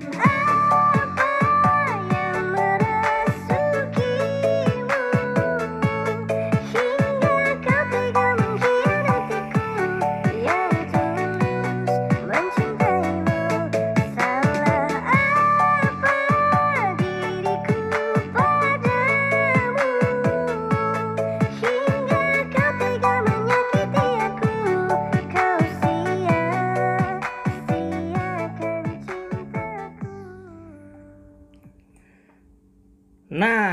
[0.00, 0.40] Ah!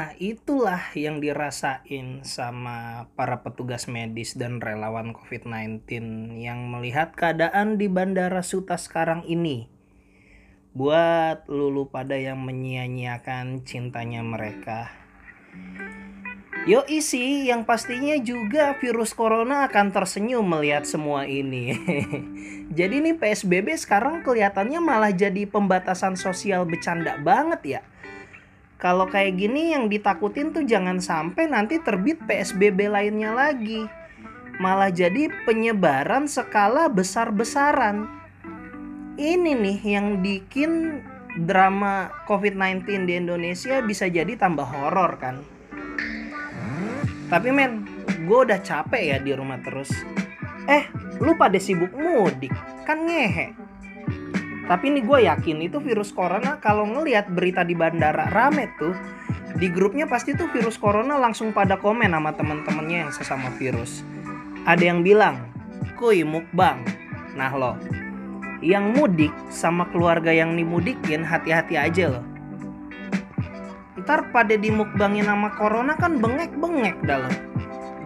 [0.00, 5.84] Nah, itulah yang dirasain sama para petugas medis dan relawan COVID-19
[6.40, 9.68] yang melihat keadaan di Bandara Suta sekarang ini.
[10.72, 14.88] Buat lulu pada yang menyia-nyiakan cintanya mereka.
[16.64, 21.76] Yo isi, yang pastinya juga virus corona akan tersenyum melihat semua ini.
[22.80, 27.82] jadi nih PSBB sekarang kelihatannya malah jadi pembatasan sosial bercanda banget ya
[28.80, 33.84] kalau kayak gini yang ditakutin tuh jangan sampai nanti terbit PSBB lainnya lagi.
[34.56, 38.08] Malah jadi penyebaran skala besar-besaran.
[39.20, 41.04] Ini nih yang bikin
[41.44, 45.44] drama COVID-19 di Indonesia bisa jadi tambah horor kan.
[47.28, 47.84] Tapi men,
[48.24, 49.92] gue udah capek ya di rumah terus.
[50.64, 50.88] Eh,
[51.20, 52.52] lu pada sibuk mudik,
[52.88, 53.59] kan ngehe.
[54.70, 58.94] Tapi ini gue yakin itu virus corona kalau ngelihat berita di bandara rame tuh
[59.58, 64.06] di grupnya pasti tuh virus corona langsung pada komen sama temen-temennya yang sesama virus.
[64.70, 65.42] Ada yang bilang,
[65.98, 66.86] kuy mukbang.
[67.34, 67.74] Nah lo,
[68.62, 72.24] yang mudik sama keluarga yang dimudikin hati-hati aja loh.
[73.98, 77.34] Ntar pada dimukbangin sama corona kan bengek-bengek dalam.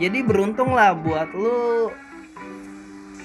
[0.00, 1.92] Jadi beruntung lah buat lu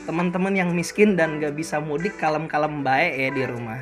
[0.10, 3.78] teman-teman yang miskin dan gak bisa mudik kalem-kalem baik ya di rumah.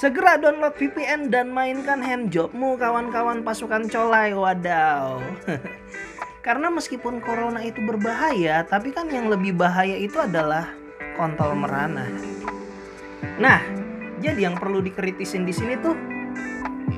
[0.00, 5.20] Segera download VPN dan mainkan handjobmu kawan-kawan pasukan colai wadaw.
[6.46, 10.72] Karena meskipun corona itu berbahaya, tapi kan yang lebih bahaya itu adalah
[11.20, 12.08] kontol merana.
[13.36, 13.60] Nah,
[14.24, 15.92] jadi yang perlu dikritisin di sini tuh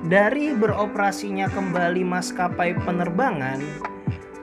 [0.07, 3.59] dari beroperasinya kembali maskapai penerbangan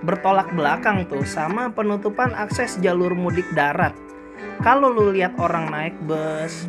[0.03, 3.95] bertolak belakang tuh sama penutupan akses jalur mudik darat
[4.62, 6.66] kalau lu lihat orang naik bus,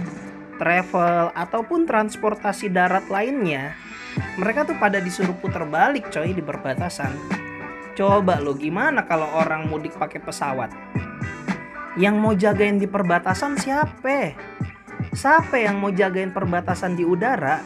[0.60, 3.72] travel ataupun transportasi darat lainnya,
[4.37, 7.15] mereka tuh pada disuruh putar balik coy di perbatasan.
[7.97, 10.71] Coba lo gimana kalau orang mudik pakai pesawat?
[11.99, 14.37] Yang mau jagain di perbatasan siapa?
[15.10, 17.59] Siapa yang mau jagain perbatasan di udara?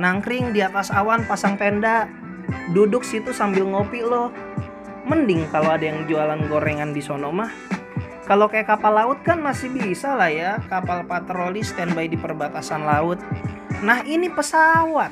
[0.00, 2.08] Nangkring di atas awan pasang tenda,
[2.72, 4.32] duduk situ sambil ngopi lo.
[5.04, 7.79] Mending kalau ada yang jualan gorengan di sono mah
[8.30, 13.18] kalau kayak kapal laut kan masih bisa lah ya, kapal patroli standby di perbatasan laut.
[13.82, 15.10] Nah ini pesawat.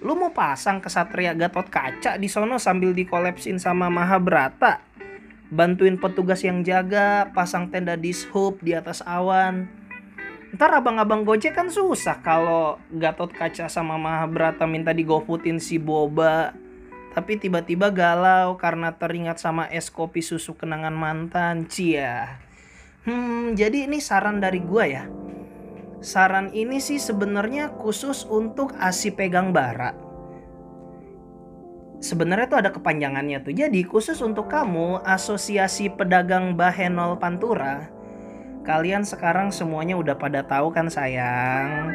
[0.00, 4.80] Lu mau pasang kesatria Gatot Kaca di sono sambil dikolapsin sama Mahabharata.
[5.52, 9.68] Bantuin petugas yang jaga, pasang tenda dishub di atas awan.
[10.56, 16.56] Ntar abang-abang Gojek kan susah kalau Gatot Kaca sama Mahabharata minta digoputin si Boba
[17.14, 22.42] tapi tiba-tiba galau karena teringat sama es kopi susu kenangan mantan cia.
[23.06, 25.06] Hmm jadi ini saran dari gue ya.
[26.04, 29.96] Saran ini sih sebenarnya khusus untuk asi pegang bara.
[32.04, 33.56] Sebenarnya tuh ada kepanjangannya tuh.
[33.56, 37.94] Jadi khusus untuk kamu asosiasi pedagang Bahenol Pantura
[38.64, 41.92] kalian sekarang semuanya udah pada tahu kan sayang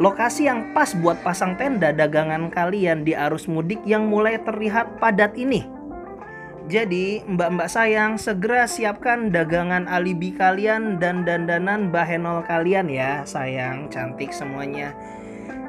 [0.00, 5.36] Lokasi yang pas buat pasang tenda dagangan kalian di arus mudik yang mulai terlihat padat
[5.36, 5.68] ini.
[6.70, 14.30] Jadi, mbak-mbak sayang, segera siapkan dagangan alibi kalian dan dandanan bahenol kalian ya, sayang, cantik
[14.30, 14.94] semuanya.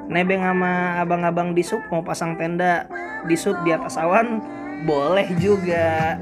[0.08, 2.86] Nebeng sama abang-abang di sub mau pasang tenda
[3.26, 4.40] di sub di atas awan,
[4.86, 6.16] boleh juga.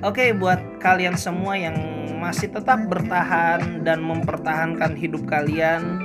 [0.00, 1.76] Oke, buat kalian semua yang
[2.16, 6.00] masih tetap bertahan dan mempertahankan hidup kalian,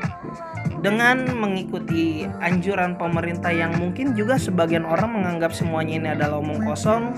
[0.86, 7.10] dengan mengikuti anjuran pemerintah yang mungkin juga sebagian orang menganggap semuanya ini adalah omong kosong.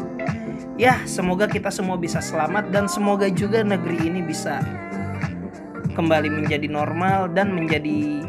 [0.80, 4.64] Ya, semoga kita semua bisa selamat dan semoga juga negeri ini bisa
[6.00, 8.24] kembali menjadi normal dan menjadi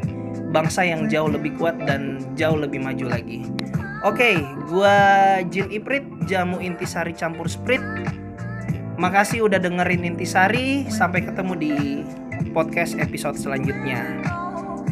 [0.50, 3.46] bangsa yang jauh lebih kuat dan jauh lebih maju lagi.
[4.02, 7.82] Oke, gua Jin Iprit, jamu intisari campur sprit.
[8.98, 11.74] Makasih udah dengerin intisari, sampai ketemu di
[12.50, 14.37] podcast episode selanjutnya.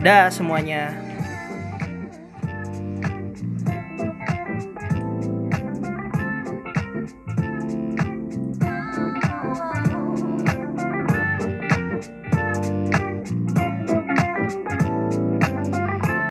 [0.00, 0.92] Dah semuanya.